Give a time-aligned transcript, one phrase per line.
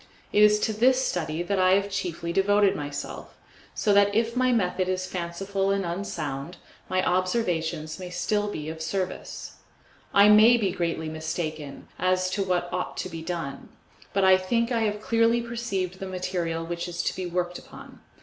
[0.33, 3.37] It is to this study that I have chiefly devoted myself,
[3.75, 6.57] so that if my method is fanciful and unsound,
[6.89, 9.57] my observations may still be of service.
[10.11, 13.69] I may be greatly mistaken as to what ought to be done,
[14.11, 17.99] but I think I have clearly perceived the material which is to be worked upon.